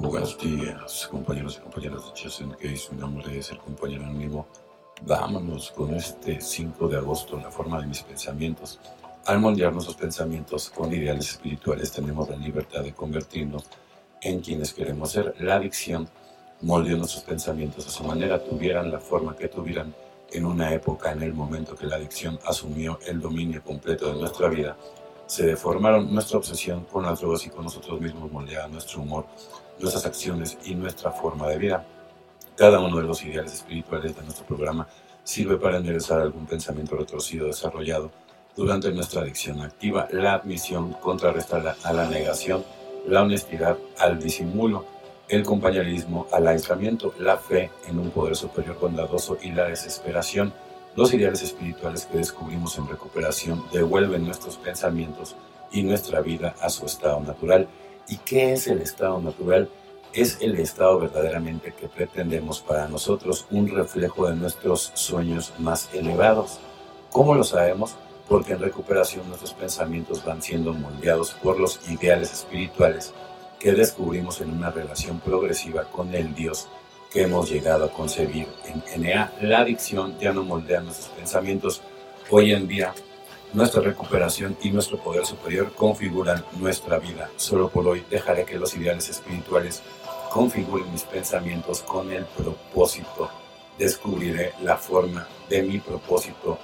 [0.00, 2.88] Buenos días, compañeros y compañeras de Chasing Case.
[2.92, 4.46] Mi nombre es el compañero anónimo.
[5.02, 8.80] Vámonos con este 5 de agosto, la forma de mis pensamientos.
[9.26, 13.64] Al moldear nuestros pensamientos con ideales espirituales, tenemos la libertad de convertirnos
[14.20, 15.34] en quienes queremos ser.
[15.38, 16.08] La adicción
[16.62, 19.94] moldeó nuestros pensamientos a su manera, tuvieran la forma que tuvieran
[20.32, 24.48] en una época, en el momento que la adicción asumió el dominio completo de nuestra
[24.48, 24.76] vida
[25.26, 29.26] se deformaron nuestra obsesión con las drogas y con nosotros mismos moldeaba nuestro humor,
[29.78, 31.86] nuestras acciones y nuestra forma de vida.
[32.56, 34.86] Cada uno de los ideales espirituales de nuestro programa
[35.24, 38.10] sirve para enderezar algún pensamiento retorcido desarrollado
[38.54, 40.08] durante nuestra adicción activa.
[40.12, 42.64] La admisión contrarresta a la negación,
[43.06, 44.84] la honestidad al disimulo,
[45.28, 50.52] el compañerismo al aislamiento, la fe en un poder superior bondadoso y la desesperación
[50.96, 55.34] los ideales espirituales que descubrimos en recuperación devuelven nuestros pensamientos
[55.72, 57.68] y nuestra vida a su estado natural.
[58.08, 59.68] ¿Y qué es el estado natural?
[60.12, 66.60] Es el estado verdaderamente que pretendemos para nosotros, un reflejo de nuestros sueños más elevados.
[67.10, 67.96] ¿Cómo lo sabemos?
[68.28, 73.12] Porque en recuperación nuestros pensamientos van siendo moldeados por los ideales espirituales
[73.58, 76.68] que descubrimos en una relación progresiva con el Dios
[77.14, 79.32] que hemos llegado a concebir en NA.
[79.40, 81.80] La adicción ya no moldea nuestros pensamientos.
[82.28, 82.92] Hoy en día,
[83.52, 87.30] nuestra recuperación y nuestro poder superior configuran nuestra vida.
[87.36, 89.80] Solo por hoy dejaré que los ideales espirituales
[90.32, 93.30] configuren mis pensamientos con el propósito.
[93.78, 96.58] Descubriré la forma de mi propósito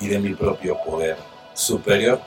[0.00, 1.16] y de mi propio poder
[1.54, 2.20] superior.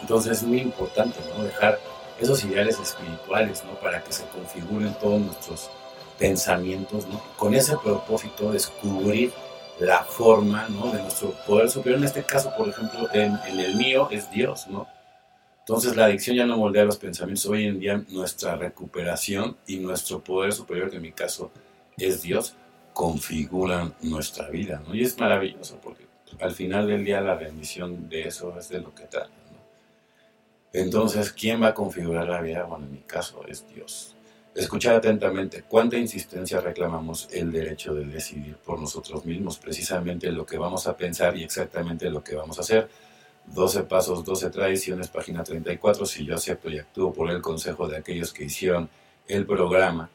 [0.00, 1.44] Entonces es muy importante ¿no?
[1.44, 1.78] dejar
[2.18, 3.78] esos ideales espirituales ¿no?
[3.80, 5.70] para que se configuren todos nuestros
[6.18, 7.22] pensamientos, ¿no?
[7.36, 9.32] Con ese propósito, descubrir
[9.78, 10.90] la forma, ¿no?
[10.90, 11.98] De nuestro poder superior.
[11.98, 14.88] En este caso, por ejemplo, en, el mío es Dios, ¿no?
[15.60, 17.46] Entonces la adicción ya no moldea los pensamientos.
[17.46, 21.50] Hoy en día nuestra recuperación y nuestro poder superior, que en mi caso
[21.98, 22.54] es Dios,
[22.92, 24.94] configuran nuestra vida, ¿no?
[24.94, 26.06] Y es maravilloso porque
[26.40, 29.58] al final del día la bendición de eso es de lo que trata, ¿no?
[30.72, 32.64] Entonces, ¿quién va a configurar la vida?
[32.64, 34.15] Bueno, en mi caso es Dios.
[34.56, 40.56] Escuchar atentamente cuánta insistencia reclamamos el derecho de decidir por nosotros mismos, precisamente lo que
[40.56, 42.88] vamos a pensar y exactamente lo que vamos a hacer.
[43.48, 46.06] 12 pasos, 12 tradiciones, página 34.
[46.06, 48.88] Si yo acepto y actúo por el consejo de aquellos que hicieron
[49.28, 50.08] el programa,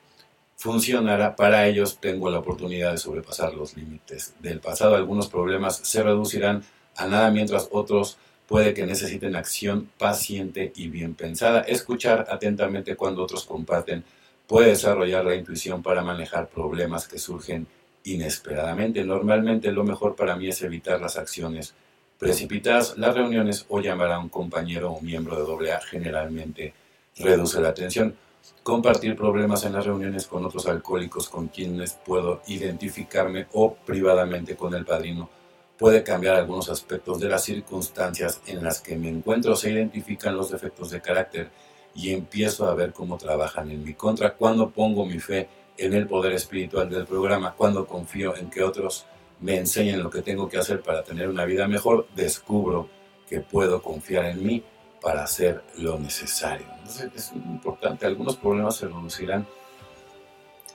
[0.55, 1.35] funcionará.
[1.35, 4.95] Para ellos tengo la oportunidad de sobrepasar los límites del pasado.
[4.95, 6.63] Algunos problemas se reducirán
[6.95, 11.61] a nada mientras otros puede que necesiten acción paciente y bien pensada.
[11.61, 14.03] Escuchar atentamente cuando otros comparten
[14.51, 17.67] puede desarrollar la intuición para manejar problemas que surgen
[18.03, 19.01] inesperadamente.
[19.05, 21.73] Normalmente lo mejor para mí es evitar las acciones
[22.19, 26.73] precipitadas, las reuniones o llamar a un compañero o miembro de AA generalmente
[27.17, 28.13] reduce la tensión.
[28.61, 34.75] Compartir problemas en las reuniones con otros alcohólicos con quienes puedo identificarme o privadamente con
[34.75, 35.29] el padrino
[35.77, 39.55] puede cambiar algunos aspectos de las circunstancias en las que me encuentro.
[39.55, 41.49] Se identifican los defectos de carácter
[41.93, 46.07] y empiezo a ver cómo trabajan en mi contra, cuando pongo mi fe en el
[46.07, 49.05] poder espiritual del programa, cuando confío en que otros
[49.39, 52.89] me enseñen lo que tengo que hacer para tener una vida mejor, descubro
[53.27, 54.63] que puedo confiar en mí
[55.01, 56.67] para hacer lo necesario.
[56.77, 59.47] Entonces es importante, algunos problemas se reducirán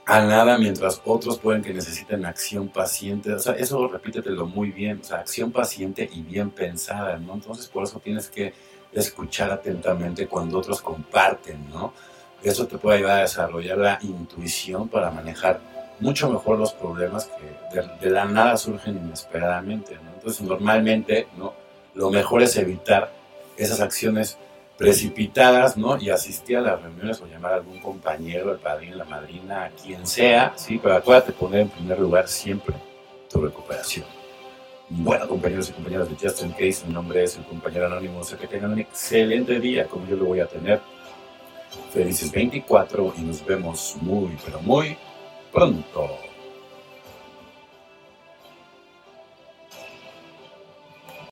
[0.05, 3.33] a nada, mientras otros pueden que necesiten acción paciente.
[3.33, 7.33] O sea, eso repítetelo muy bien, o sea, acción paciente y bien pensada, ¿no?
[7.33, 8.53] Entonces por eso tienes que
[8.93, 11.93] escuchar atentamente cuando otros comparten, ¿no?
[12.43, 15.59] Eso te puede ayudar a desarrollar la intuición para manejar
[15.99, 17.25] mucho mejor los problemas
[17.71, 20.11] que de, la nada surgen inesperadamente, ¿no?
[20.13, 21.53] Entonces, normalmente, ¿no?
[21.95, 23.11] Lo mejor es evitar
[23.57, 24.37] esas acciones
[24.77, 25.97] precipitadas, ¿no?
[25.97, 30.05] Y asistir a las reuniones o llamar a algún compañero, el padrino, la madrina, quien
[30.05, 30.79] sea, ¿sí?
[30.81, 32.75] Pero acuérdate poner en primer lugar siempre
[33.29, 34.16] tu recuperación.
[34.89, 38.23] Bueno, compañeros y compañeras de Justin Case, mi nombre es el compañero anónimo.
[38.23, 40.79] Sé que tengan un excelente día, como yo lo voy a tener.
[41.91, 44.95] Felices 24 y nos vemos muy, pero muy
[45.51, 46.26] pronto.